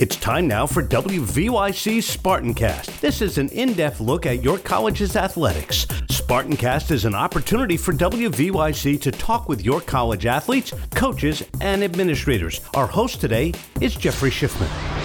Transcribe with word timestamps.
It's 0.00 0.16
time 0.16 0.48
now 0.48 0.66
for 0.66 0.82
WVYC's 0.82 2.16
Spartancast. 2.16 3.00
This 3.00 3.20
is 3.20 3.36
an 3.36 3.50
in 3.50 3.74
depth 3.74 4.00
look 4.00 4.24
at 4.24 4.42
your 4.42 4.58
college's 4.58 5.14
athletics. 5.14 5.84
Spartancast 6.08 6.90
is 6.90 7.04
an 7.04 7.14
opportunity 7.14 7.76
for 7.76 7.92
WVYC 7.92 8.98
to 9.02 9.10
talk 9.10 9.46
with 9.50 9.62
your 9.62 9.82
college 9.82 10.24
athletes, 10.24 10.72
coaches, 10.94 11.42
and 11.60 11.84
administrators. 11.84 12.62
Our 12.72 12.86
host 12.86 13.20
today 13.20 13.52
is 13.82 13.94
Jeffrey 13.94 14.30
Schiffman. 14.30 14.99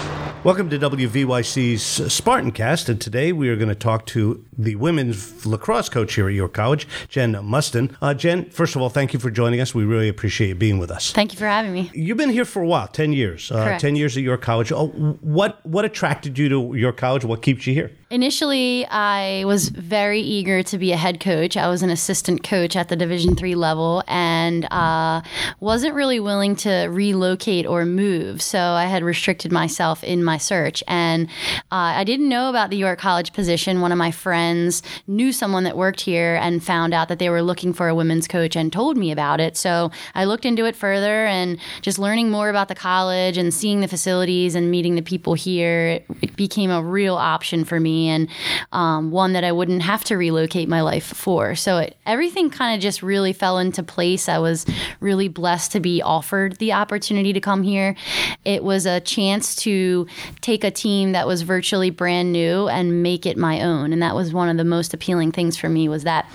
Welcome 0.46 0.70
to 0.70 0.78
WVYC's 0.78 1.82
Spartancast, 1.82 2.88
and 2.88 3.02
today 3.02 3.32
we 3.32 3.50
are 3.50 3.56
going 3.56 3.70
to 3.70 3.74
talk 3.74 4.06
to 4.06 4.46
the 4.56 4.76
women's 4.76 5.44
lacrosse 5.44 5.90
coach 5.90 6.14
here 6.14 6.28
at 6.28 6.36
York 6.36 6.54
College, 6.54 6.88
Jen 7.10 7.44
Muston. 7.44 7.98
Uh, 8.00 8.14
Jen, 8.14 8.52
first 8.52 8.76
of 8.76 8.82
all, 8.84 8.90
thank 8.90 9.12
you 9.12 9.20
for 9.20 9.32
joining 9.32 9.60
us. 9.60 9.74
We 9.74 9.86
really 9.86 10.08
appreciate 10.08 10.50
you 10.50 10.54
being 10.54 10.78
with 10.78 10.92
us. 10.92 11.12
Thank 11.12 11.34
you 11.34 11.40
for 11.40 11.48
having 11.48 11.74
me. 11.74 11.90
You've 11.96 12.18
been 12.18 12.30
here 12.30 12.46
for 12.46 12.62
a 12.62 12.68
while, 12.68 12.88
ten 12.88 13.12
years. 13.12 13.52
Uh, 13.52 13.80
ten 13.80 13.96
years 13.96 14.16
at 14.18 14.22
York 14.22 14.44
College. 14.44 14.72
Oh, 14.72 14.90
what 15.22 15.66
what 15.66 15.84
attracted 15.84 16.38
you 16.38 16.48
to 16.50 16.76
York 16.76 16.98
College? 16.98 17.26
What 17.26 17.42
keeps 17.42 17.66
you 17.66 17.74
here? 17.74 17.92
Initially, 18.12 18.86
I 18.86 19.46
was 19.46 19.70
very 19.70 20.22
eager 20.22 20.62
to 20.62 20.78
be 20.78 20.92
a 20.92 20.96
head 20.96 21.20
coach. 21.20 21.58
I 21.58 21.68
was 21.68 21.82
an 21.82 21.90
assistant 21.90 22.44
coach 22.44 22.76
at 22.76 22.88
the 22.88 22.96
Division 22.96 23.36
three 23.36 23.56
level, 23.56 24.04
and 24.08 24.68
uh, 24.72 25.22
wasn't 25.60 25.96
really 25.96 26.20
willing 26.20 26.56
to 26.58 26.86
relocate 26.92 27.66
or 27.66 27.84
move. 27.84 28.44
So 28.44 28.60
I 28.60 28.86
had 28.86 29.04
restricted 29.04 29.52
myself 29.52 30.04
in 30.04 30.24
my 30.24 30.38
search, 30.38 30.84
and 30.88 31.28
uh, 31.72 31.98
I 31.98 32.04
didn't 32.04 32.30
know 32.30 32.48
about 32.48 32.70
the 32.70 32.78
York 32.78 33.00
College 33.00 33.34
position. 33.34 33.82
One 33.82 33.92
of 33.92 33.98
my 33.98 34.12
friends 34.12 34.84
knew 35.08 35.32
someone 35.32 35.64
that 35.64 35.76
worked 35.76 36.02
here 36.02 36.36
and 36.36 36.64
found 36.64 36.94
out 36.94 37.08
that 37.08 37.18
they 37.18 37.32
were 37.32 37.42
looking 37.42 37.74
for 37.74 37.88
a 37.88 37.96
women's 37.96 38.28
coach 38.28 38.56
and 38.56 38.72
told 38.72 38.98
me 38.98 39.12
about 39.12 39.40
it. 39.40 39.58
So 39.58 39.90
I 40.14 40.26
looked 40.26 40.46
into 40.46 40.66
it 40.66 40.76
further, 40.76 41.26
and 41.26 41.58
just 41.82 41.98
learning 41.98 42.30
more 42.30 42.50
about 42.50 42.68
the 42.68 42.76
college 42.76 43.36
and 43.36 43.52
seeing 43.52 43.82
the 43.82 43.88
facilities 43.88 44.54
and 44.54 44.70
meeting 44.70 44.94
the 44.94 45.02
people 45.02 45.34
here, 45.34 46.04
it, 46.22 46.36
became 46.36 46.70
a 46.70 46.84
real 46.84 47.16
option 47.16 47.66
for 47.66 47.80
me 47.80 47.95
and 47.96 48.28
um, 48.72 49.12
one 49.12 49.34
that 49.34 49.44
I 49.44 49.52
wouldn't 49.52 49.82
have 49.82 50.04
to 50.06 50.18
relocate 50.18 50.68
my 50.70 50.82
life 50.82 51.06
for. 51.06 51.56
So 51.56 51.80
it, 51.80 51.98
everything 52.06 52.50
kind 52.50 52.76
of 52.76 52.82
just 52.82 53.02
really 53.02 53.34
fell 53.34 53.58
into 53.58 53.84
place. 53.84 54.30
I 54.30 54.40
was 54.40 54.66
really 55.00 55.28
blessed 55.28 55.72
to 55.74 55.80
be 55.80 56.02
offered 56.02 56.58
the 56.58 56.74
opportunity 56.74 57.34
to 57.34 57.42
come 57.42 57.64
here. 57.64 57.96
It 58.44 58.64
was 58.64 58.86
a 58.86 59.00
chance 59.00 59.56
to 59.58 60.08
take 60.42 60.64
a 60.64 60.72
team 60.72 61.14
that 61.14 61.28
was 61.28 61.42
virtually 61.42 61.90
brand 61.90 62.32
new 62.32 62.68
and 62.68 63.02
make 63.02 63.26
it 63.26 63.38
my 63.38 63.62
own, 63.62 63.94
and 63.94 64.02
that 64.02 64.16
was 64.16 64.34
one 64.34 64.50
of 64.50 64.58
the 64.58 64.66
most 64.66 64.94
appealing 64.94 65.32
things 65.32 65.58
for 65.58 65.70
me 65.70 65.90
was 65.90 66.04
that 66.04 66.30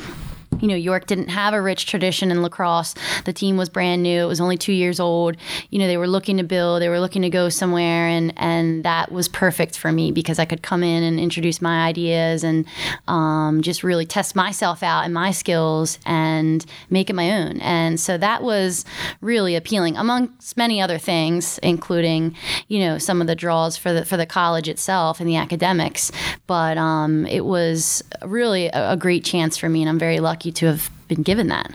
you 0.60 0.68
know, 0.68 0.74
York 0.74 1.06
didn't 1.06 1.28
have 1.28 1.54
a 1.54 1.62
rich 1.62 1.86
tradition 1.86 2.30
in 2.30 2.42
lacrosse. 2.42 2.94
The 3.24 3.32
team 3.32 3.56
was 3.56 3.68
brand 3.68 4.02
new. 4.02 4.24
It 4.24 4.26
was 4.26 4.40
only 4.40 4.56
two 4.56 4.72
years 4.72 5.00
old. 5.00 5.36
You 5.70 5.78
know, 5.78 5.86
they 5.86 5.96
were 5.96 6.08
looking 6.08 6.36
to 6.36 6.42
build. 6.42 6.82
They 6.82 6.88
were 6.88 7.00
looking 7.00 7.22
to 7.22 7.30
go 7.30 7.48
somewhere, 7.48 8.06
and 8.06 8.32
and 8.36 8.84
that 8.84 9.10
was 9.10 9.28
perfect 9.28 9.76
for 9.78 9.92
me 9.92 10.12
because 10.12 10.38
I 10.38 10.44
could 10.44 10.62
come 10.62 10.82
in 10.82 11.02
and 11.02 11.18
introduce 11.18 11.60
my 11.60 11.86
ideas 11.86 12.44
and 12.44 12.66
um, 13.08 13.62
just 13.62 13.82
really 13.82 14.06
test 14.06 14.36
myself 14.36 14.82
out 14.82 15.04
and 15.04 15.14
my 15.14 15.30
skills 15.30 15.98
and 16.04 16.64
make 16.90 17.10
it 17.10 17.14
my 17.14 17.30
own. 17.30 17.60
And 17.60 17.98
so 17.98 18.18
that 18.18 18.42
was 18.42 18.84
really 19.20 19.56
appealing, 19.56 19.96
amongst 19.96 20.56
many 20.56 20.80
other 20.80 20.98
things, 20.98 21.58
including 21.62 22.36
you 22.68 22.80
know 22.80 22.98
some 22.98 23.20
of 23.20 23.26
the 23.26 23.34
draws 23.34 23.76
for 23.76 23.92
the 23.92 24.04
for 24.04 24.16
the 24.16 24.26
college 24.26 24.68
itself 24.68 25.20
and 25.20 25.28
the 25.28 25.36
academics. 25.36 26.12
But 26.46 26.78
um, 26.78 27.26
it 27.26 27.44
was 27.44 28.02
really 28.22 28.66
a, 28.66 28.92
a 28.92 28.96
great 28.96 29.24
chance 29.24 29.56
for 29.56 29.68
me, 29.68 29.82
and 29.82 29.88
I'm 29.88 29.98
very 29.98 30.20
lucky 30.20 30.49
to 30.52 30.66
have 30.66 30.90
been 31.08 31.22
given 31.22 31.48
that. 31.48 31.72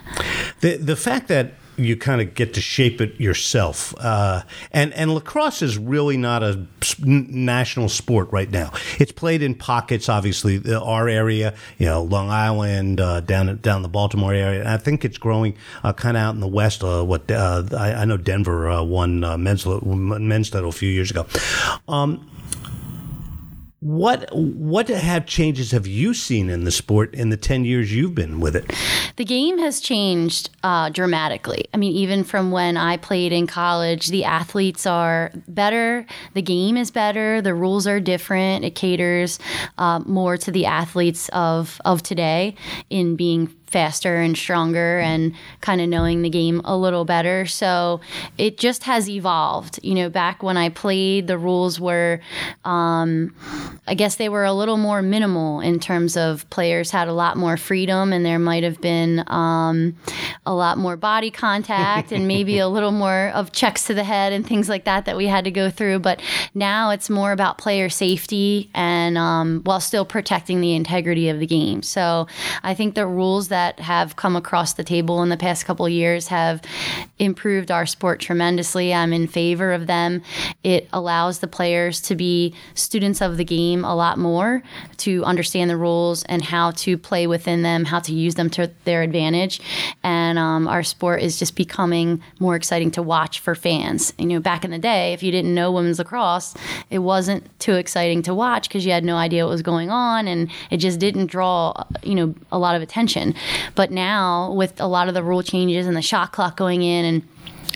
The 0.60 0.76
the 0.76 0.96
fact 0.96 1.28
that 1.28 1.52
you 1.76 1.96
kind 1.96 2.20
of 2.20 2.34
get 2.34 2.54
to 2.54 2.60
shape 2.60 3.00
it 3.00 3.20
yourself, 3.20 3.94
uh, 3.98 4.42
and 4.72 4.92
and 4.94 5.14
lacrosse 5.14 5.62
is 5.62 5.76
really 5.76 6.16
not 6.16 6.42
a 6.42 6.66
national 7.00 7.88
sport 7.88 8.30
right 8.32 8.50
now. 8.50 8.72
It's 8.98 9.12
played 9.12 9.42
in 9.42 9.54
pockets, 9.54 10.08
obviously, 10.08 10.62
our 10.74 11.08
area, 11.08 11.54
you 11.78 11.86
know, 11.86 12.02
Long 12.02 12.30
Island, 12.30 13.00
uh, 13.00 13.20
down 13.20 13.54
down 13.58 13.82
the 13.82 13.88
Baltimore 13.88 14.32
area, 14.32 14.60
and 14.60 14.68
I 14.68 14.78
think 14.78 15.04
it's 15.04 15.18
growing 15.18 15.56
uh, 15.84 15.92
kind 15.92 16.16
of 16.16 16.22
out 16.22 16.34
in 16.34 16.40
the 16.40 16.48
west. 16.48 16.82
Uh, 16.82 17.04
what 17.04 17.30
uh, 17.30 17.64
I, 17.76 17.92
I 17.92 18.04
know 18.04 18.16
Denver 18.16 18.70
uh, 18.70 18.82
won 18.82 19.20
men's 19.42 19.66
men's 19.66 20.50
title 20.50 20.70
a 20.70 20.72
few 20.72 20.90
years 20.90 21.10
ago. 21.10 21.26
Um, 21.88 22.30
what 23.80 24.34
what 24.34 24.88
have 24.88 25.26
changes 25.26 25.70
have 25.70 25.86
you 25.86 26.14
seen 26.14 26.48
in 26.48 26.64
the 26.64 26.70
sport 26.70 27.14
in 27.14 27.28
the 27.28 27.36
ten 27.36 27.64
years 27.64 27.94
you've 27.94 28.14
been 28.14 28.40
with 28.40 28.56
it? 28.56 28.72
The 29.16 29.24
game 29.24 29.58
has 29.58 29.80
changed 29.80 30.48
uh, 30.62 30.88
dramatically. 30.88 31.66
I 31.74 31.76
mean, 31.76 31.92
even 31.92 32.24
from 32.24 32.50
when 32.50 32.78
I 32.78 32.96
played 32.96 33.32
in 33.32 33.46
college, 33.46 34.08
the 34.08 34.24
athletes 34.24 34.86
are 34.86 35.30
better, 35.46 36.06
the 36.32 36.42
game 36.42 36.78
is 36.78 36.90
better, 36.90 37.42
the 37.42 37.54
rules 37.54 37.86
are 37.86 38.00
different. 38.00 38.64
It 38.64 38.74
caters 38.74 39.38
uh, 39.76 40.00
more 40.06 40.38
to 40.38 40.50
the 40.50 40.64
athletes 40.64 41.28
of 41.34 41.78
of 41.84 42.02
today 42.02 42.54
in 42.88 43.14
being 43.14 43.54
faster 43.76 44.16
and 44.16 44.38
stronger 44.38 45.00
and 45.00 45.34
kind 45.60 45.82
of 45.82 45.88
knowing 45.90 46.22
the 46.22 46.30
game 46.30 46.62
a 46.64 46.74
little 46.74 47.04
better. 47.04 47.44
So 47.44 48.00
it 48.38 48.56
just 48.56 48.84
has 48.84 49.06
evolved. 49.06 49.78
You 49.82 49.94
know, 49.94 50.08
back 50.08 50.42
when 50.42 50.56
I 50.56 50.70
played, 50.70 51.26
the 51.26 51.36
rules 51.36 51.78
were, 51.78 52.20
um, 52.64 53.34
I 53.86 53.92
guess 53.92 54.16
they 54.16 54.30
were 54.30 54.46
a 54.46 54.54
little 54.54 54.78
more 54.78 55.02
minimal 55.02 55.60
in 55.60 55.78
terms 55.78 56.16
of 56.16 56.48
players 56.48 56.90
had 56.90 57.06
a 57.06 57.12
lot 57.12 57.36
more 57.36 57.58
freedom 57.58 58.14
and 58.14 58.24
there 58.24 58.38
might 58.38 58.62
have 58.62 58.80
been 58.80 59.22
um, 59.26 59.94
a 60.46 60.54
lot 60.54 60.78
more 60.78 60.96
body 60.96 61.30
contact 61.30 62.12
and 62.12 62.26
maybe 62.26 62.58
a 62.58 62.68
little 62.76 62.92
more 62.92 63.28
of 63.34 63.52
checks 63.52 63.84
to 63.86 63.94
the 63.94 64.04
head 64.04 64.32
and 64.32 64.46
things 64.46 64.68
like 64.68 64.84
that 64.84 65.04
that 65.04 65.16
we 65.16 65.26
had 65.26 65.44
to 65.44 65.50
go 65.50 65.70
through. 65.70 65.98
But 65.98 66.22
now 66.54 66.90
it's 66.90 67.10
more 67.10 67.32
about 67.32 67.58
player 67.58 67.88
safety 67.88 68.70
and 68.74 69.18
um, 69.18 69.62
while 69.64 69.80
still 69.80 70.04
protecting 70.04 70.60
the 70.60 70.74
integrity 70.74 71.28
of 71.28 71.40
the 71.40 71.46
game. 71.46 71.82
So 71.82 72.26
I 72.62 72.74
think 72.74 72.94
the 72.94 73.06
rules 73.06 73.48
that 73.48 73.80
have 73.80 74.16
come 74.16 74.36
across 74.36 74.74
the 74.74 74.84
table 74.84 75.22
in 75.22 75.28
the 75.28 75.36
past 75.36 75.64
couple 75.64 75.84
of 75.84 75.92
years 75.92 76.28
have 76.28 76.62
improved 77.18 77.70
our 77.70 77.86
sport 77.86 78.20
tremendously. 78.20 78.94
I'm 78.94 79.12
in 79.12 79.26
favor 79.26 79.72
of 79.72 79.86
them. 79.86 80.22
It 80.62 80.88
allows 80.92 81.40
the 81.40 81.46
players 81.46 82.00
to 82.02 82.14
be 82.14 82.54
students 82.74 83.20
of 83.20 83.36
the 83.36 83.44
game 83.44 83.84
a 83.84 83.94
lot 83.94 84.18
more, 84.18 84.62
to 84.98 85.24
understand 85.24 85.70
the 85.70 85.76
rules 85.76 86.24
and 86.24 86.42
how 86.42 86.70
to 86.72 86.96
play 86.96 87.26
within 87.26 87.62
them, 87.62 87.84
how 87.84 88.00
to 88.00 88.12
use 88.12 88.34
them 88.34 88.50
to 88.50 88.70
their 88.84 89.02
advantage. 89.02 89.60
And 90.02 90.35
um, 90.38 90.68
our 90.68 90.82
sport 90.82 91.22
is 91.22 91.38
just 91.38 91.56
becoming 91.56 92.22
more 92.38 92.56
exciting 92.56 92.90
to 92.92 93.02
watch 93.02 93.40
for 93.40 93.54
fans. 93.54 94.12
You 94.18 94.26
know, 94.26 94.40
back 94.40 94.64
in 94.64 94.70
the 94.70 94.78
day, 94.78 95.12
if 95.12 95.22
you 95.22 95.30
didn't 95.30 95.54
know 95.54 95.72
women's 95.72 95.98
lacrosse, 95.98 96.54
it 96.90 97.00
wasn't 97.00 97.46
too 97.58 97.74
exciting 97.74 98.22
to 98.22 98.34
watch 98.34 98.68
because 98.68 98.84
you 98.84 98.92
had 98.92 99.04
no 99.04 99.16
idea 99.16 99.44
what 99.44 99.50
was 99.50 99.62
going 99.62 99.90
on 99.90 100.26
and 100.28 100.50
it 100.70 100.78
just 100.78 100.98
didn't 100.98 101.26
draw, 101.26 101.72
you 102.02 102.14
know, 102.14 102.34
a 102.52 102.58
lot 102.58 102.74
of 102.74 102.82
attention. 102.82 103.34
But 103.74 103.90
now, 103.90 104.52
with 104.52 104.80
a 104.80 104.86
lot 104.86 105.08
of 105.08 105.14
the 105.14 105.22
rule 105.22 105.42
changes 105.42 105.86
and 105.86 105.96
the 105.96 106.02
shot 106.02 106.32
clock 106.32 106.56
going 106.56 106.82
in 106.82 107.04
and 107.04 107.28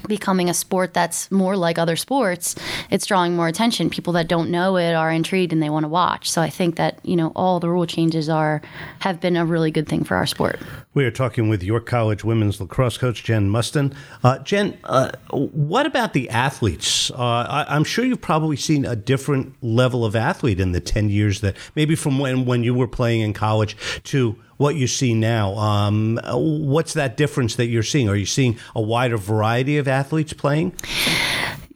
becoming 0.07 0.49
a 0.49 0.55
sport 0.55 0.95
that's 0.95 1.31
more 1.31 1.57
like 1.57 1.79
other 1.79 1.97
sports, 1.97 2.55
it's 2.91 3.07
drawing 3.07 3.37
more 3.37 3.49
attention. 3.49 3.91
People 3.91 4.13
that 4.15 4.29
don't 4.29 4.51
know 4.51 4.77
it 4.77 4.95
are 4.95 5.11
intrigued 5.11 5.53
and 5.53 5.63
they 5.63 5.71
want 5.71 5.85
to 5.85 5.89
watch. 5.89 6.31
So 6.31 6.43
I 6.43 6.51
think 6.51 6.77
that, 6.77 6.99
you 7.05 7.17
know, 7.17 7.33
all 7.37 7.61
the 7.61 7.69
rule 7.69 7.87
changes 7.87 8.29
are 8.29 8.63
have 9.01 9.21
been 9.21 9.37
a 9.37 9.45
really 9.45 9.71
good 9.71 9.89
thing 9.89 10.05
for 10.05 10.17
our 10.17 10.27
sport. 10.27 10.61
We 10.93 11.05
are 11.05 11.11
talking 11.11 11.49
with 11.49 11.63
York 11.63 11.87
College 11.87 12.25
women's 12.25 12.61
lacrosse 12.61 12.99
coach 12.99 13.23
Jen 13.23 13.49
Muston. 13.49 13.95
Uh, 14.25 14.39
Jen, 14.41 14.77
uh, 14.85 15.13
what 15.31 15.87
about 15.87 16.13
the 16.13 16.29
athletes? 16.31 17.11
Uh, 17.13 17.17
I, 17.17 17.67
I'm 17.69 17.85
sure 17.85 18.05
you've 18.05 18.21
probably 18.21 18.57
seen 18.57 18.85
a 18.85 18.97
different 18.97 19.55
level 19.63 20.05
of 20.05 20.17
athlete 20.17 20.59
in 20.59 20.73
the 20.73 20.81
10 20.81 21.09
years 21.09 21.41
that 21.43 21.57
maybe 21.77 21.95
from 21.95 22.19
when, 22.19 22.45
when 22.45 22.65
you 22.65 22.75
were 22.75 22.89
playing 22.89 23.21
in 23.21 23.33
college 23.33 23.77
to 24.05 24.37
what 24.61 24.75
you 24.75 24.87
see 24.87 25.15
now. 25.15 25.55
Um, 25.57 26.21
what's 26.27 26.93
that 26.93 27.17
difference 27.17 27.57
that 27.57 27.69
you're 27.69 27.83
seeing? 27.83 28.11
Are 28.11 28.15
you 28.15 28.27
seeing 28.27 28.59
a 28.77 28.83
wider 28.83 29.17
variety 29.17 29.79
of 29.79 29.89
athletes 29.89 30.35
playing? 30.35 30.75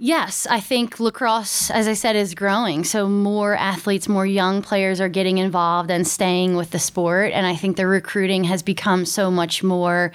Yes, 0.06 0.46
I 0.50 0.60
think 0.60 1.00
lacrosse, 1.00 1.70
as 1.70 1.88
I 1.88 1.94
said, 1.94 2.14
is 2.14 2.34
growing. 2.34 2.84
So 2.84 3.08
more 3.08 3.56
athletes, 3.56 4.06
more 4.06 4.26
young 4.26 4.60
players 4.60 5.00
are 5.00 5.08
getting 5.08 5.38
involved 5.38 5.90
and 5.90 6.06
staying 6.06 6.56
with 6.56 6.72
the 6.72 6.78
sport. 6.78 7.32
And 7.32 7.46
I 7.46 7.56
think 7.56 7.78
the 7.78 7.86
recruiting 7.86 8.44
has 8.44 8.62
become 8.62 9.06
so 9.06 9.30
much 9.30 9.62
more 9.62 10.12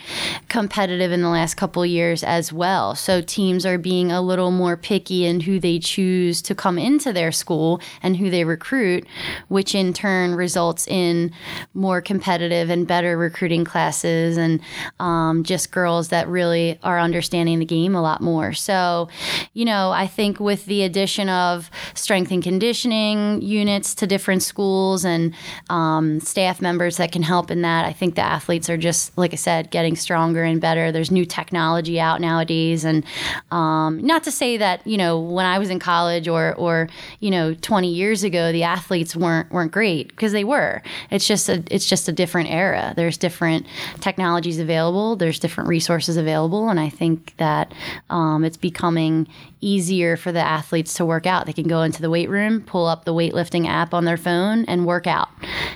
competitive 0.47 1.11
in 1.11 1.23
the 1.23 1.29
last 1.29 1.55
couple 1.55 1.83
years 1.87 2.23
as 2.23 2.53
well. 2.53 2.93
So 2.93 3.21
teams 3.21 3.65
are 3.65 3.79
being 3.79 4.11
a 4.11 4.21
little 4.21 4.51
more 4.51 4.77
picky 4.77 5.25
in 5.25 5.39
who 5.39 5.59
they 5.59 5.79
choose 5.79 6.43
to 6.43 6.53
come 6.53 6.77
into 6.77 7.11
their 7.11 7.31
school 7.31 7.81
and 8.03 8.15
who 8.15 8.29
they 8.29 8.43
recruit, 8.43 9.07
which 9.47 9.73
in 9.73 9.93
turn 9.93 10.35
results 10.35 10.87
in 10.87 11.31
more 11.73 11.99
competitive 11.99 12.69
and 12.69 12.87
better 12.87 13.17
recruiting 13.17 13.65
classes 13.65 14.37
and 14.37 14.61
um, 14.99 15.43
just 15.43 15.71
girls 15.71 16.09
that 16.09 16.27
really 16.27 16.77
are 16.83 16.99
understanding 16.99 17.57
the 17.57 17.65
game 17.65 17.95
a 17.95 18.03
lot 18.03 18.21
more. 18.21 18.53
So, 18.53 19.09
you 19.55 19.65
know, 19.65 19.78
know, 19.79 19.91
I 19.91 20.07
think 20.07 20.39
with 20.39 20.65
the 20.65 20.83
addition 20.83 21.29
of 21.29 21.69
strength 21.93 22.31
and 22.31 22.43
conditioning 22.43 23.41
units 23.41 23.95
to 23.95 24.07
different 24.07 24.43
schools 24.43 25.05
and 25.05 25.33
um, 25.69 26.19
staff 26.19 26.61
members 26.61 26.97
that 26.97 27.11
can 27.11 27.23
help 27.23 27.51
in 27.51 27.61
that, 27.61 27.85
I 27.85 27.93
think 27.93 28.15
the 28.15 28.21
athletes 28.21 28.69
are 28.69 28.77
just, 28.77 29.17
like 29.17 29.33
I 29.33 29.37
said, 29.37 29.71
getting 29.71 29.95
stronger 29.95 30.43
and 30.43 30.59
better. 30.61 30.91
There's 30.91 31.11
new 31.11 31.25
technology 31.25 31.99
out 31.99 32.21
nowadays, 32.21 32.83
and 32.83 33.03
um, 33.51 33.99
not 34.05 34.23
to 34.23 34.31
say 34.31 34.57
that 34.57 34.85
you 34.85 34.97
know 34.97 35.19
when 35.19 35.45
I 35.45 35.59
was 35.59 35.69
in 35.69 35.79
college 35.79 36.27
or 36.27 36.53
or 36.55 36.89
you 37.19 37.31
know 37.31 37.53
20 37.53 37.91
years 37.91 38.23
ago 38.23 38.51
the 38.51 38.63
athletes 38.63 39.15
weren't 39.15 39.51
weren't 39.51 39.71
great 39.71 40.09
because 40.09 40.31
they 40.31 40.43
were. 40.43 40.81
It's 41.11 41.27
just 41.27 41.49
a 41.49 41.63
it's 41.69 41.87
just 41.87 42.07
a 42.07 42.11
different 42.11 42.49
era. 42.49 42.93
There's 42.95 43.17
different 43.17 43.65
technologies 43.99 44.59
available. 44.59 45.15
There's 45.15 45.39
different 45.39 45.69
resources 45.69 46.17
available, 46.17 46.69
and 46.69 46.79
I 46.79 46.89
think 46.89 47.35
that 47.37 47.73
um, 48.09 48.43
it's 48.43 48.57
becoming 48.57 49.27
easier 49.61 49.68
for 50.17 50.31
the 50.31 50.39
athletes 50.39 50.93
to 50.95 51.05
work 51.05 51.25
out. 51.25 51.45
They 51.45 51.53
can 51.53 51.67
go 51.67 51.81
into 51.81 52.01
the 52.01 52.09
weight 52.09 52.29
room, 52.29 52.61
pull 52.61 52.87
up 52.87 53.05
the 53.05 53.13
weightlifting 53.13 53.67
app 53.67 53.93
on 53.93 54.05
their 54.05 54.17
phone, 54.17 54.65
and 54.65 54.85
work 54.85 55.07
out. 55.07 55.29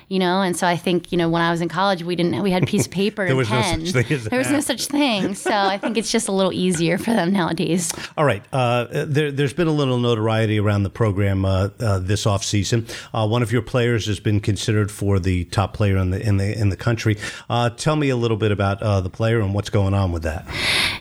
You 0.10 0.20
know, 0.20 0.42
and 0.42 0.56
so 0.56 0.68
I 0.68 0.78
think 0.78 1.12
you 1.12 1.18
know 1.18 1.30
when 1.30 1.42
I 1.42 1.52
was 1.52 1.62
in 1.62 1.70
college, 1.70 2.04
we 2.04 2.16
didn't 2.16 2.42
we 2.42 2.52
had 2.52 2.64
a 2.64 2.66
piece 2.66 2.86
of 2.86 2.92
paper 3.04 3.24
there 3.24 3.30
and 3.30 3.38
was 3.38 3.48
pen. 3.48 3.80
no 3.80 3.86
such 3.86 3.94
thing 3.94 4.18
as 4.18 4.24
there 4.26 4.40
was 4.40 4.52
no 4.52 4.60
such 4.60 4.88
thing. 4.88 5.36
So 5.36 5.52
I 5.52 5.78
think 5.78 5.98
it's 5.98 6.12
just 6.12 6.28
a 6.28 6.32
little 6.32 6.54
easier 6.54 6.98
for 6.98 7.12
them 7.12 7.32
nowadays. 7.32 7.92
All 8.18 8.26
right. 8.26 8.44
Uh, 8.52 9.06
there, 9.06 9.32
has 9.32 9.54
been 9.54 9.68
a 9.68 9.72
little 9.72 9.98
notoriety 9.98 10.60
around 10.60 10.84
the 10.84 10.90
program 10.90 11.46
uh, 11.46 11.70
uh, 11.80 12.00
this 12.00 12.26
off 12.26 12.44
season. 12.44 12.88
Uh, 13.14 13.28
one 13.28 13.42
of 13.42 13.52
your 13.52 13.62
players 13.62 14.06
has 14.08 14.20
been 14.20 14.40
considered 14.40 14.92
for 14.92 15.20
the 15.20 15.46
top 15.46 15.74
player 15.74 15.98
in 15.98 16.12
the 16.12 16.22
in 16.26 16.38
the 16.38 16.58
in 16.58 16.70
the 16.70 16.78
country. 16.78 17.18
Uh, 17.50 17.70
tell 17.70 17.96
me 17.96 18.10
a 18.10 18.16
little 18.16 18.38
bit 18.38 18.52
about 18.52 18.82
uh, 18.82 19.02
the 19.02 19.10
player 19.10 19.40
and 19.40 19.54
what's 19.54 19.70
going 19.70 19.94
on 19.94 20.12
with 20.12 20.24
that. 20.24 20.46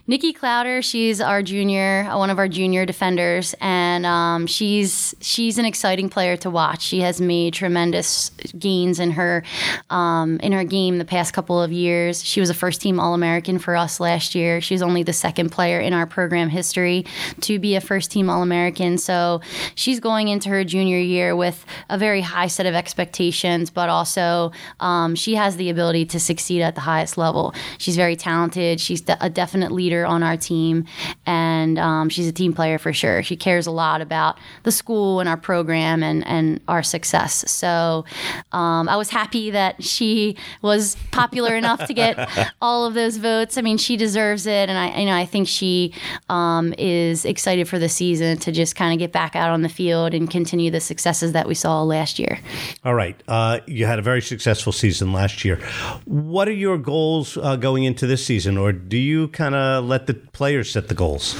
Nikki 0.06 0.32
Clowder, 0.32 0.82
she's 0.82 1.20
our 1.20 1.42
junior, 1.42 2.04
one 2.16 2.30
of 2.30 2.38
our 2.38 2.48
junior 2.72 2.86
defenders, 2.86 3.54
and 3.60 4.06
um, 4.06 4.46
she's 4.46 5.14
she's 5.20 5.58
an 5.58 5.66
exciting 5.66 6.08
player 6.08 6.38
to 6.38 6.48
watch. 6.48 6.80
She 6.80 7.00
has 7.00 7.20
made 7.20 7.52
tremendous 7.52 8.30
gains 8.58 8.98
in 8.98 9.10
her 9.10 9.42
um, 9.90 10.40
in 10.40 10.52
her 10.52 10.64
game 10.64 10.96
the 10.96 11.04
past 11.04 11.34
couple 11.34 11.60
of 11.60 11.70
years. 11.70 12.24
She 12.24 12.40
was 12.40 12.48
a 12.48 12.54
first 12.54 12.80
team 12.80 12.98
All 12.98 13.12
American 13.12 13.58
for 13.58 13.76
us 13.76 14.00
last 14.00 14.34
year. 14.34 14.62
She's 14.62 14.80
only 14.80 15.02
the 15.02 15.12
second 15.12 15.50
player 15.50 15.80
in 15.80 15.92
our 15.92 16.06
program 16.06 16.48
history 16.48 17.04
to 17.42 17.58
be 17.58 17.76
a 17.76 17.80
first 17.82 18.10
team 18.10 18.30
All 18.30 18.40
American. 18.40 18.96
So 18.96 19.42
she's 19.74 20.00
going 20.00 20.28
into 20.28 20.48
her 20.48 20.64
junior 20.64 20.98
year 20.98 21.36
with 21.36 21.66
a 21.90 21.98
very 21.98 22.22
high 22.22 22.46
set 22.46 22.64
of 22.64 22.74
expectations, 22.74 23.68
but 23.68 23.90
also 23.90 24.50
um, 24.80 25.14
she 25.14 25.34
has 25.34 25.56
the 25.56 25.68
ability 25.68 26.06
to 26.06 26.18
succeed 26.18 26.62
at 26.62 26.74
the 26.74 26.80
highest 26.80 27.18
level. 27.18 27.52
She's 27.76 27.96
very 27.96 28.16
talented. 28.16 28.80
She's 28.80 29.02
a 29.20 29.28
definite 29.28 29.72
leader 29.72 30.06
on 30.06 30.22
our 30.22 30.38
team, 30.38 30.86
and 31.26 31.78
um, 31.78 32.08
she's 32.08 32.26
a 32.26 32.32
team 32.32 32.54
player 32.54 32.61
for 32.78 32.92
sure. 32.92 33.22
She 33.22 33.36
cares 33.36 33.66
a 33.66 33.70
lot 33.70 34.00
about 34.00 34.38
the 34.62 34.72
school 34.72 35.20
and 35.20 35.28
our 35.28 35.36
program 35.36 36.02
and, 36.02 36.26
and 36.26 36.60
our 36.68 36.82
success. 36.82 37.50
So 37.50 38.04
um, 38.52 38.88
I 38.88 38.96
was 38.96 39.10
happy 39.10 39.50
that 39.50 39.82
she 39.82 40.36
was 40.62 40.96
popular 41.10 41.56
enough 41.56 41.86
to 41.86 41.94
get 41.94 42.28
all 42.62 42.86
of 42.86 42.94
those 42.94 43.16
votes. 43.16 43.58
I 43.58 43.62
mean, 43.62 43.78
she 43.78 43.96
deserves 43.96 44.46
it, 44.46 44.68
and 44.68 44.78
I 44.78 44.98
you 44.98 45.06
know 45.06 45.14
I 45.14 45.26
think 45.26 45.48
she 45.48 45.92
um, 46.28 46.74
is 46.78 47.24
excited 47.24 47.68
for 47.68 47.78
the 47.78 47.88
season 47.88 48.38
to 48.38 48.52
just 48.52 48.76
kind 48.76 48.92
of 48.92 48.98
get 48.98 49.12
back 49.12 49.36
out 49.36 49.50
on 49.50 49.62
the 49.62 49.68
field 49.68 50.14
and 50.14 50.30
continue 50.30 50.70
the 50.70 50.80
successes 50.80 51.32
that 51.32 51.46
we 51.46 51.54
saw 51.54 51.82
last 51.82 52.18
year. 52.18 52.38
All 52.84 52.94
right, 52.94 53.20
uh, 53.28 53.60
you 53.66 53.86
had 53.86 53.98
a 53.98 54.02
very 54.02 54.22
successful 54.22 54.72
season 54.72 55.12
last 55.12 55.44
year. 55.44 55.56
What 56.04 56.48
are 56.48 56.52
your 56.52 56.78
goals 56.78 57.36
uh, 57.36 57.56
going 57.56 57.84
into 57.84 58.06
this 58.06 58.24
season, 58.24 58.56
or 58.56 58.72
do 58.72 58.98
you 58.98 59.28
kind 59.28 59.54
of 59.54 59.84
let 59.84 60.06
the 60.06 60.14
players 60.14 60.70
set 60.70 60.88
the 60.88 60.94
goals? 60.94 61.34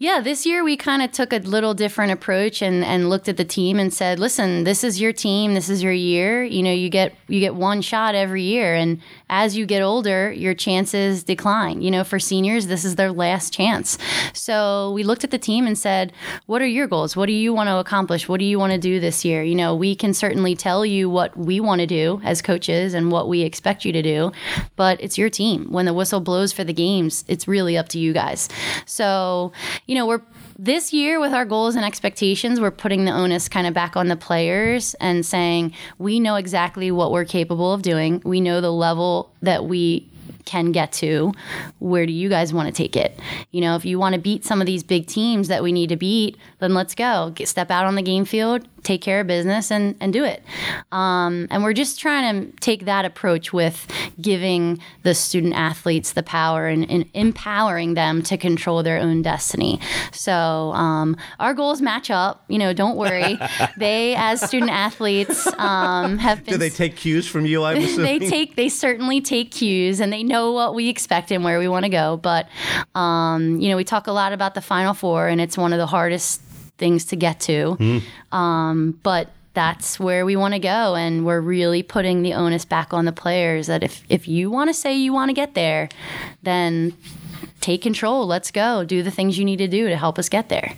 Yeah, 0.00 0.20
this 0.20 0.44
year 0.44 0.64
we 0.64 0.76
kind 0.76 1.02
of 1.02 1.12
took 1.12 1.32
a 1.32 1.36
little 1.36 1.72
different 1.72 2.10
approach 2.10 2.62
and, 2.62 2.84
and 2.84 3.08
looked 3.08 3.28
at 3.28 3.36
the 3.36 3.44
team 3.44 3.78
and 3.78 3.94
said, 3.94 4.18
"Listen, 4.18 4.64
this 4.64 4.82
is 4.82 5.00
your 5.00 5.12
team. 5.12 5.54
This 5.54 5.68
is 5.68 5.84
your 5.84 5.92
year. 5.92 6.42
You 6.42 6.64
know, 6.64 6.72
you 6.72 6.88
get 6.90 7.14
you 7.28 7.38
get 7.38 7.54
one 7.54 7.80
shot 7.80 8.16
every 8.16 8.42
year, 8.42 8.74
and 8.74 9.00
as 9.30 9.56
you 9.56 9.66
get 9.66 9.82
older, 9.82 10.32
your 10.32 10.52
chances 10.52 11.22
decline. 11.22 11.80
You 11.80 11.92
know, 11.92 12.02
for 12.02 12.18
seniors, 12.18 12.66
this 12.66 12.84
is 12.84 12.96
their 12.96 13.12
last 13.12 13.52
chance. 13.52 13.96
So 14.32 14.90
we 14.94 15.04
looked 15.04 15.22
at 15.22 15.30
the 15.30 15.38
team 15.38 15.64
and 15.64 15.78
said, 15.78 16.12
"What 16.46 16.60
are 16.60 16.66
your 16.66 16.88
goals? 16.88 17.14
What 17.14 17.26
do 17.26 17.32
you 17.32 17.54
want 17.54 17.68
to 17.68 17.76
accomplish? 17.76 18.28
What 18.28 18.40
do 18.40 18.46
you 18.46 18.58
want 18.58 18.72
to 18.72 18.78
do 18.80 18.98
this 18.98 19.24
year? 19.24 19.44
You 19.44 19.54
know, 19.54 19.76
we 19.76 19.94
can 19.94 20.12
certainly 20.12 20.56
tell 20.56 20.84
you 20.84 21.08
what 21.08 21.36
we 21.36 21.60
want 21.60 21.82
to 21.82 21.86
do 21.86 22.20
as 22.24 22.42
coaches 22.42 22.94
and 22.94 23.12
what 23.12 23.28
we 23.28 23.42
expect 23.42 23.84
you 23.84 23.92
to 23.92 24.02
do, 24.02 24.32
but 24.74 25.00
it's 25.00 25.16
your 25.16 25.30
team. 25.30 25.68
When 25.70 25.86
the 25.86 25.94
whistle 25.94 26.18
blows 26.18 26.52
for 26.52 26.64
the 26.64 26.72
games, 26.72 27.24
it's 27.28 27.46
really 27.46 27.78
up 27.78 27.88
to 27.90 28.00
you 28.00 28.12
guys. 28.12 28.48
So." 28.86 29.52
you 29.86 29.93
know, 29.94 30.06
we're 30.06 30.22
this 30.58 30.92
year 30.92 31.18
with 31.20 31.32
our 31.32 31.44
goals 31.44 31.74
and 31.74 31.84
expectations, 31.84 32.60
we're 32.60 32.70
putting 32.70 33.04
the 33.04 33.12
onus 33.12 33.48
kind 33.48 33.66
of 33.66 33.74
back 33.74 33.96
on 33.96 34.08
the 34.08 34.16
players 34.16 34.94
and 34.94 35.26
saying, 35.26 35.74
we 35.98 36.20
know 36.20 36.36
exactly 36.36 36.90
what 36.90 37.10
we're 37.10 37.24
capable 37.24 37.72
of 37.72 37.82
doing. 37.82 38.22
We 38.24 38.40
know 38.40 38.60
the 38.60 38.72
level 38.72 39.32
that 39.42 39.64
we 39.64 40.08
can 40.44 40.72
get 40.72 40.92
to. 40.92 41.32
Where 41.78 42.06
do 42.06 42.12
you 42.12 42.28
guys 42.28 42.52
want 42.52 42.68
to 42.68 42.72
take 42.72 42.96
it? 42.96 43.18
You 43.50 43.60
know, 43.62 43.76
if 43.76 43.84
you 43.84 43.98
want 43.98 44.14
to 44.14 44.20
beat 44.20 44.44
some 44.44 44.60
of 44.60 44.66
these 44.66 44.82
big 44.82 45.06
teams 45.06 45.48
that 45.48 45.62
we 45.62 45.72
need 45.72 45.88
to 45.88 45.96
beat, 45.96 46.36
then 46.58 46.74
let's 46.74 46.94
go. 46.94 47.32
Get, 47.34 47.48
step 47.48 47.70
out 47.70 47.86
on 47.86 47.94
the 47.94 48.02
game 48.02 48.24
field, 48.24 48.68
take 48.84 49.00
care 49.00 49.20
of 49.20 49.26
business, 49.26 49.70
and, 49.70 49.96
and 50.00 50.12
do 50.12 50.24
it. 50.24 50.42
Um, 50.92 51.48
and 51.50 51.64
we're 51.64 51.72
just 51.72 51.98
trying 51.98 52.52
to 52.52 52.56
take 52.60 52.84
that 52.84 53.04
approach 53.04 53.52
with 53.52 53.90
giving 54.20 54.78
the 55.02 55.14
student 55.14 55.54
athletes 55.54 56.12
the 56.12 56.22
power 56.22 56.66
and, 56.66 56.88
and 56.90 57.06
empowering 57.14 57.94
them 57.94 58.22
to 58.22 58.36
control 58.36 58.82
their 58.82 58.98
own 58.98 59.22
destiny. 59.22 59.80
So 60.12 60.32
um, 60.32 61.16
our 61.40 61.54
goals 61.54 61.80
match 61.80 62.10
up. 62.10 62.44
You 62.48 62.58
know, 62.58 62.72
don't 62.72 62.96
worry. 62.96 63.38
they, 63.76 64.14
as 64.16 64.40
student 64.42 64.70
athletes, 64.70 65.46
um, 65.58 66.18
have 66.18 66.44
been. 66.44 66.52
Do 66.52 66.58
they 66.58 66.70
take 66.70 66.96
cues 66.96 67.26
from 67.26 67.46
you? 67.46 67.64
I'm 67.64 67.82
they 67.96 68.18
take. 68.18 68.56
They 68.56 68.68
certainly 68.68 69.20
take 69.20 69.50
cues, 69.50 70.00
and 70.00 70.12
they 70.12 70.22
know 70.22 70.52
what 70.52 70.74
we 70.74 70.88
expect 70.88 71.32
and 71.32 71.42
where 71.42 71.58
we 71.58 71.68
want 71.68 71.84
to 71.84 71.90
go. 71.90 72.18
But 72.18 72.48
um, 72.94 73.60
you 73.60 73.70
know, 73.70 73.76
we 73.76 73.84
talk 73.84 74.06
a 74.06 74.12
lot 74.12 74.32
about 74.32 74.54
the 74.54 74.60
Final 74.60 74.94
Four, 74.94 75.28
and 75.28 75.40
it's 75.40 75.56
one 75.56 75.72
of 75.72 75.78
the 75.78 75.86
hardest 75.86 76.40
things 76.84 77.06
to 77.06 77.16
get 77.16 77.40
to. 77.40 77.76
Mm. 77.80 78.02
Um, 78.30 79.00
but 79.02 79.30
that's 79.54 79.98
where 79.98 80.26
we 80.26 80.36
want 80.36 80.52
to 80.52 80.60
go, 80.60 80.94
and 80.94 81.24
we're 81.24 81.40
really 81.40 81.82
putting 81.82 82.22
the 82.22 82.34
onus 82.34 82.66
back 82.66 82.92
on 82.92 83.06
the 83.06 83.12
players. 83.12 83.68
That 83.68 83.82
if 83.82 84.02
if 84.10 84.28
you 84.28 84.50
want 84.50 84.68
to 84.68 84.74
say 84.74 84.94
you 84.94 85.10
want 85.14 85.30
to 85.30 85.32
get 85.32 85.54
there, 85.54 85.88
then 86.42 86.92
take 87.60 87.80
control. 87.80 88.26
Let's 88.26 88.50
go. 88.50 88.84
Do 88.84 89.02
the 89.02 89.10
things 89.10 89.38
you 89.38 89.46
need 89.46 89.58
to 89.58 89.68
do 89.68 89.88
to 89.88 89.96
help 89.96 90.18
us 90.18 90.28
get 90.28 90.50
there. 90.50 90.74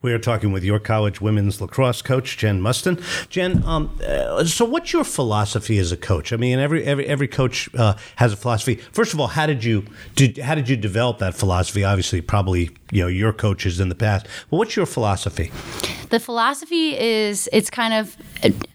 We 0.00 0.12
are 0.12 0.18
talking 0.18 0.52
with 0.52 0.62
York 0.62 0.84
College 0.84 1.20
women's 1.20 1.60
lacrosse 1.60 2.02
coach 2.02 2.36
Jen 2.38 2.60
Muston. 2.60 3.02
Jen, 3.30 3.64
um, 3.64 3.98
uh, 4.06 4.44
so 4.44 4.64
what's 4.64 4.92
your 4.92 5.02
philosophy 5.02 5.76
as 5.78 5.90
a 5.90 5.96
coach? 5.96 6.32
I 6.32 6.36
mean, 6.36 6.60
every 6.60 6.84
every 6.84 7.04
every 7.06 7.26
coach 7.26 7.68
uh, 7.74 7.94
has 8.14 8.32
a 8.32 8.36
philosophy. 8.36 8.76
First 8.92 9.12
of 9.12 9.18
all, 9.18 9.26
how 9.26 9.46
did 9.46 9.64
you 9.64 9.84
did 10.14 10.38
how 10.38 10.54
did 10.54 10.68
you 10.68 10.76
develop 10.76 11.18
that 11.18 11.34
philosophy? 11.34 11.82
Obviously, 11.82 12.20
probably 12.20 12.70
you 12.92 13.02
know 13.02 13.08
your 13.08 13.32
coaches 13.32 13.80
in 13.80 13.88
the 13.88 13.96
past. 13.96 14.26
But 14.50 14.58
what's 14.58 14.76
your 14.76 14.86
philosophy? 14.86 15.50
The 16.10 16.20
philosophy 16.20 16.98
is 16.98 17.48
it's 17.52 17.70
kind 17.70 17.94
of 17.94 18.16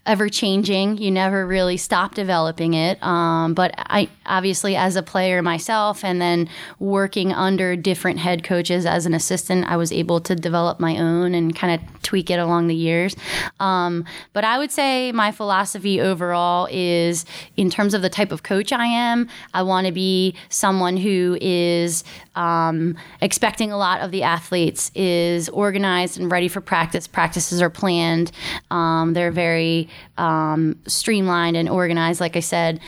ever 0.06 0.28
changing. 0.28 0.98
You 0.98 1.10
never 1.10 1.46
really 1.46 1.76
stop 1.76 2.14
developing 2.14 2.74
it. 2.74 3.02
Um, 3.02 3.54
but 3.54 3.74
I 3.76 4.08
obviously, 4.26 4.76
as 4.76 4.96
a 4.96 5.02
player 5.02 5.42
myself, 5.42 6.04
and 6.04 6.20
then 6.20 6.48
working 6.78 7.32
under 7.32 7.76
different 7.76 8.18
head 8.18 8.44
coaches 8.44 8.86
as 8.86 9.06
an 9.06 9.14
assistant, 9.14 9.66
I 9.66 9.76
was 9.76 9.92
able 9.92 10.20
to 10.20 10.34
develop 10.34 10.80
my 10.80 10.98
own 10.98 11.34
and 11.34 11.54
kind 11.56 11.80
of 11.80 12.02
tweak 12.02 12.30
it 12.30 12.38
along 12.38 12.66
the 12.66 12.74
years. 12.74 13.16
Um, 13.60 14.04
but 14.32 14.44
I 14.44 14.58
would 14.58 14.70
say 14.70 15.10
my 15.12 15.32
philosophy 15.32 16.00
overall 16.00 16.68
is 16.70 17.24
in 17.56 17.70
terms 17.70 17.94
of 17.94 18.02
the 18.02 18.10
type 18.10 18.32
of 18.32 18.42
coach 18.42 18.72
I 18.72 18.86
am, 18.86 19.28
I 19.54 19.62
want 19.62 19.86
to 19.86 19.92
be 19.92 20.34
someone 20.50 20.96
who 20.96 21.38
is 21.40 22.04
um, 22.36 22.96
expecting 23.20 23.72
a 23.72 23.78
lot 23.78 24.00
of 24.00 24.10
the 24.10 24.22
athletes, 24.22 24.90
is 24.94 25.48
organized 25.48 26.18
and 26.20 26.30
ready 26.30 26.48
for 26.48 26.60
practice. 26.60 27.06
Practices 27.24 27.62
are 27.62 27.70
planned, 27.70 28.32
um, 28.70 29.14
they're 29.14 29.30
very 29.30 29.88
um, 30.18 30.78
streamlined 30.86 31.56
and 31.56 31.70
organized, 31.70 32.20
like 32.20 32.36
I 32.36 32.40
said. 32.40 32.80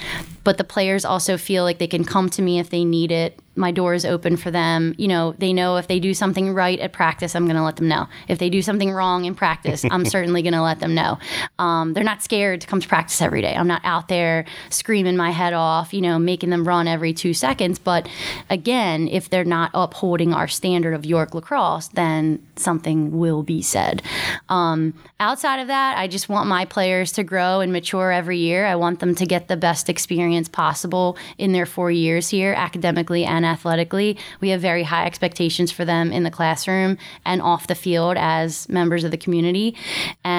But 0.47 0.59
the 0.59 0.65
players 0.65 1.05
also 1.05 1.37
feel 1.37 1.65
like 1.65 1.79
they 1.79 1.89
can 1.89 2.05
come 2.05 2.31
to 2.31 2.41
me 2.41 2.61
if 2.61 2.71
they 2.71 2.85
need 2.85 3.11
it 3.11 3.41
my 3.57 3.71
door 3.71 3.95
is 3.95 4.05
open 4.05 4.37
for 4.37 4.51
them. 4.51 4.95
You 4.99 5.09
know, 5.09 5.35
they 5.39 5.53
know 5.53 5.77
if 5.77 5.89
they 5.89 5.99
do 5.99 6.15
something 6.15 6.53
right 6.53 6.79
at 6.79 6.93
practice, 6.93 7.35
I'm 7.35 7.47
going 7.47 7.57
to 7.57 7.63
let 7.63 7.77
them 7.77 7.89
know. 7.89 8.07
If 8.29 8.39
they 8.39 8.51
do 8.51 8.63
something 8.63 8.93
wrong 8.93 9.25
in 9.25 9.35
practice, 9.35 9.85
I'm 9.91 10.05
certainly 10.17 10.43
going 10.43 10.53
to 10.53 10.63
let 10.63 10.81
them 10.81 10.95
know. 10.95 11.19
Um, 11.59 11.95
they're 11.95 12.05
not 12.05 12.23
scared 12.23 12.61
to 12.61 12.67
come 12.67 12.81
to 12.81 12.89
practice 12.89 13.21
every 13.23 13.41
day. 13.41 13.55
I'm 13.57 13.67
not 13.67 13.81
out 13.85 14.09
there 14.09 14.45
screaming 14.71 15.17
my 15.17 15.31
head 15.31 15.55
off, 15.55 15.95
you 15.95 16.03
know, 16.03 16.19
making 16.19 16.51
them 16.51 16.69
run 16.69 16.87
every 16.87 17.15
two 17.15 17.33
seconds. 17.33 17.79
But 17.79 18.09
again, 18.51 19.09
if 19.09 19.31
they're 19.31 19.45
not 19.45 19.71
upholding 19.73 20.35
our 20.35 20.49
standard 20.49 20.93
of 20.93 21.07
York 21.07 21.35
lacrosse, 21.35 21.89
then 21.89 22.47
something 22.57 23.19
will 23.19 23.43
be 23.43 23.63
said. 23.63 24.03
Um, 24.49 24.95
outside 25.19 25.61
of 25.61 25.69
that, 25.69 25.97
I 25.97 26.09
just 26.09 26.29
want 26.29 26.49
my 26.49 26.67
players 26.67 27.13
to 27.13 27.25
grow 27.25 27.61
and 27.61 27.73
mature 27.73 28.13
every 28.13 28.39
year. 28.39 28.67
I 28.67 28.77
want 28.77 29.01
them 29.01 29.15
to 29.15 29.27
get 29.27 29.49
the 29.49 29.57
best 29.57 29.89
experience 29.89 30.36
possible 30.45 31.17
in 31.39 31.53
their 31.53 31.65
four 31.67 31.91
years 31.91 32.29
here, 32.29 32.53
academically 32.53 33.25
and 33.25 33.37
and 33.37 33.45
athletically. 33.45 34.17
We 34.41 34.49
have 34.49 34.61
very 34.61 34.83
high 34.83 35.07
expectations 35.07 35.71
for 35.71 35.85
them 35.85 36.11
in 36.11 36.23
the 36.25 36.31
classroom 36.31 36.99
and 37.25 37.43
off 37.43 37.67
the 37.67 37.75
field 37.75 38.17
as 38.19 38.69
members 38.69 39.05
of 39.05 39.11
the 39.11 39.17
community. 39.17 39.77
And 40.25 40.36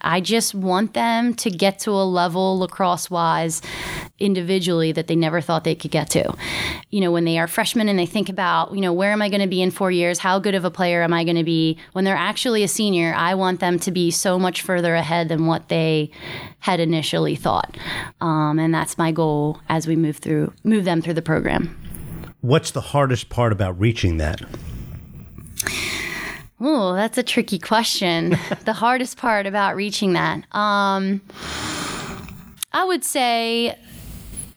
I 0.00 0.20
just 0.20 0.54
want 0.54 0.94
them 0.94 1.34
to 1.34 1.50
get 1.50 1.78
to 1.80 1.90
a 1.90 2.04
level 2.04 2.58
lacrosse 2.58 3.10
wise 3.10 3.62
individually 4.18 4.92
that 4.92 5.06
they 5.06 5.16
never 5.16 5.40
thought 5.40 5.64
they 5.64 5.74
could 5.74 5.90
get 5.90 6.10
to. 6.10 6.34
You 6.90 7.00
know, 7.00 7.10
when 7.10 7.24
they 7.24 7.38
are 7.38 7.46
freshmen 7.46 7.88
and 7.88 7.98
they 7.98 8.06
think 8.06 8.28
about, 8.28 8.74
you 8.74 8.80
know, 8.80 8.92
where 8.92 9.12
am 9.12 9.22
I 9.22 9.28
going 9.28 9.40
to 9.40 9.48
be 9.48 9.62
in 9.62 9.70
four 9.70 9.90
years? 9.90 10.18
How 10.18 10.38
good 10.38 10.54
of 10.54 10.64
a 10.64 10.70
player 10.70 11.02
am 11.02 11.12
I 11.12 11.24
going 11.24 11.36
to 11.36 11.44
be? 11.44 11.78
When 11.92 12.04
they're 12.04 12.16
actually 12.16 12.62
a 12.62 12.68
senior, 12.68 13.14
I 13.14 13.34
want 13.34 13.60
them 13.60 13.78
to 13.80 13.90
be 13.90 14.10
so 14.10 14.38
much 14.38 14.62
further 14.62 14.94
ahead 14.94 15.28
than 15.28 15.46
what 15.46 15.68
they 15.68 16.10
had 16.60 16.80
initially 16.80 17.36
thought. 17.36 17.76
Um, 18.20 18.58
and 18.58 18.72
that's 18.72 18.96
my 18.98 19.12
goal 19.12 19.60
as 19.68 19.86
we 19.86 19.96
move 19.96 20.18
through, 20.18 20.52
move 20.64 20.84
them 20.84 21.02
through 21.02 21.14
the 21.14 21.22
program. 21.22 21.76
What's 22.40 22.70
the 22.70 22.80
hardest 22.80 23.28
part 23.28 23.52
about 23.52 23.78
reaching 23.78 24.16
that? 24.18 24.40
Oh, 26.64 26.94
that's 26.94 27.18
a 27.18 27.24
tricky 27.24 27.58
question. 27.58 28.38
the 28.64 28.72
hardest 28.72 29.16
part 29.16 29.46
about 29.46 29.74
reaching 29.74 30.12
that. 30.12 30.44
Um, 30.54 31.20
I 32.72 32.84
would 32.84 33.02
say 33.02 33.76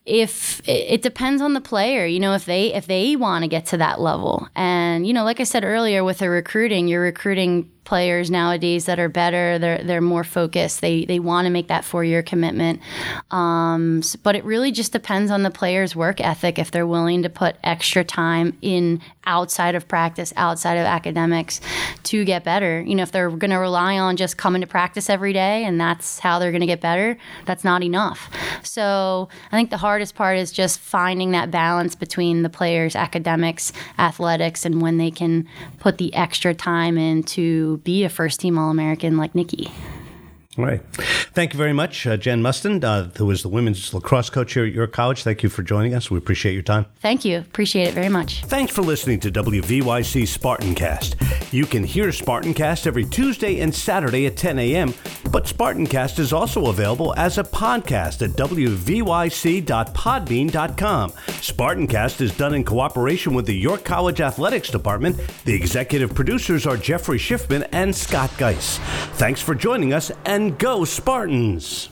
if 0.06 0.62
it 0.68 1.02
depends 1.02 1.42
on 1.42 1.54
the 1.54 1.62
player 1.62 2.06
you 2.06 2.20
know 2.20 2.34
if 2.34 2.46
they 2.46 2.72
if 2.76 2.86
they 2.86 3.16
want 3.16 3.42
to 3.44 3.48
get 3.48 3.66
to 3.66 3.76
that 3.76 4.00
level 4.00 4.48
and 4.56 5.08
you 5.08 5.12
know 5.12 5.24
like 5.24 5.40
i 5.40 5.44
said 5.44 5.64
earlier 5.64 6.04
with 6.04 6.20
the 6.20 6.30
recruiting 6.30 6.88
you're 6.88 7.02
recruiting 7.02 7.68
players 7.86 8.30
nowadays 8.30 8.86
that 8.86 9.00
are 9.00 9.10
better. 9.10 9.58
They're 9.60 9.84
they're 9.84 10.02
more 10.02 10.24
focused. 10.24 10.82
They 10.82 11.06
they 11.06 11.20
want 11.20 11.46
to 11.46 11.50
make 11.50 11.68
that 11.68 11.86
four 11.86 12.04
year 12.04 12.22
commitment. 12.22 12.82
Um, 13.32 14.02
but 14.24 14.36
it 14.36 14.44
really 14.44 14.72
just 14.72 14.92
depends 14.92 15.32
on 15.32 15.44
the 15.44 15.52
player's 15.52 15.96
work 15.96 16.20
ethic 16.20 16.60
if 16.60 16.72
they're 16.72 16.88
willing 16.88 17.24
to 17.24 17.30
put 17.30 17.56
extra 17.64 18.04
time 18.04 18.58
in 18.62 19.02
outside 19.28 19.76
of 19.76 19.88
practice, 19.88 20.34
outside 20.38 20.76
of 20.76 20.86
academics, 20.86 21.62
to 22.04 22.24
get 22.26 22.44
better. 22.44 22.82
You 22.82 22.96
know, 22.96 23.04
if 23.04 23.12
they're 23.12 23.30
going 23.30 23.52
to 23.52 23.58
rely 23.58 23.98
on 23.98 24.18
just 24.18 24.38
coming 24.38 24.62
to 24.62 24.68
practice 24.68 25.10
every 25.10 25.34
day 25.34 25.64
and 25.64 25.80
that's 25.80 26.20
how 26.20 26.40
they're 26.40 26.52
going 26.52 26.62
to 26.62 26.68
get 26.68 26.82
better, 26.82 27.18
that's 27.46 27.64
not 27.64 27.84
enough. 27.84 28.30
So 28.64 29.30
I 29.52 29.58
think 29.58 29.70
the 29.70 29.78
hardest 29.78 30.16
part 30.16 30.38
is 30.38 30.52
just 30.52 30.80
finding 30.80 31.32
that 31.32 31.52
balance 31.52 31.96
between 31.96 32.44
the 32.44 32.50
player's 32.50 32.96
academics, 32.96 33.72
athletics, 33.98 34.66
and 34.66 34.82
when 34.82 34.98
they 34.98 35.12
can 35.12 35.48
put 35.80 35.98
the 35.98 36.14
extra 36.14 36.54
time 36.54 36.98
into 36.98 37.75
be 37.78 38.04
a 38.04 38.10
first 38.10 38.40
team 38.40 38.58
All 38.58 38.70
American 38.70 39.18
like 39.18 39.36
Nikki. 39.36 39.72
Right. 40.58 40.82
Thank 41.34 41.54
you 41.54 41.58
very 41.58 41.74
much, 41.74 42.08
uh, 42.08 42.16
Jen 42.16 42.42
Muston, 42.42 42.84
uh, 42.84 43.10
who 43.18 43.30
is 43.30 43.42
the 43.42 43.50
women's 43.50 43.94
lacrosse 43.94 44.30
coach 44.30 44.54
here 44.54 44.66
at 44.66 44.72
York 44.72 44.94
College. 44.94 45.24
Thank 45.24 45.44
you 45.44 45.50
for 45.50 45.64
joining 45.64 45.94
us. 45.94 46.10
We 46.10 46.18
appreciate 46.18 46.54
your 46.54 46.64
time. 46.64 46.86
Thank 47.02 47.26
you. 47.26 47.40
Appreciate 47.40 47.90
it 47.90 47.94
very 47.94 48.10
much. 48.10 48.42
Thanks 48.46 48.74
for 48.74 48.82
listening 48.82 49.20
to 49.22 49.32
WVYC 49.32 50.24
Spartancast. 50.24 51.16
You 51.52 51.66
can 51.66 51.84
hear 51.84 52.08
Spartancast 52.08 52.88
every 52.88 53.06
Tuesday 53.06 53.60
and 53.60 53.74
Saturday 53.74 54.26
at 54.26 54.38
10 54.38 54.60
a.m., 54.60 54.94
but 55.32 55.46
Spartancast 55.46 56.20
is 56.20 56.34
also 56.34 56.68
available 56.68 57.14
as 57.18 57.38
a 57.38 57.44
podcast 57.44 58.22
at 58.22 58.32
wvyc.podbean.com. 58.32 61.12
Spartancast 61.12 62.22
is 62.22 62.38
done 62.38 62.54
in 62.54 62.64
cooperation 62.64 63.34
with 63.34 63.46
the 63.46 63.54
York 63.54 63.84
College 63.84 64.22
Athletics 64.22 64.70
Department. 64.70 65.20
The 65.46 65.54
executive 65.54 66.16
producers 66.16 66.66
are 66.66 66.78
Jeffrey 66.78 67.20
Schiffman 67.20 67.68
and 67.72 67.96
Scott 67.96 68.32
Geis. 68.38 68.80
Thanks 69.14 69.42
for 69.42 69.56
joining 69.56 69.94
us 69.94 70.12
and 70.26 70.58
go 70.58 70.86
Spartans! 70.86 71.90